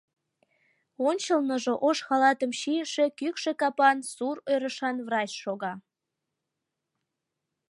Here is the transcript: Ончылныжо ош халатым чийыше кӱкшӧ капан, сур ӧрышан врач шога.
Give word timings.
Ончылныжо 1.07 1.73
ош 1.87 1.97
халатым 2.07 2.51
чийыше 2.59 3.05
кӱкшӧ 3.19 3.51
капан, 3.61 3.97
сур 4.13 4.37
ӧрышан 4.53 4.95
врач 5.07 5.31
шога. 5.41 5.73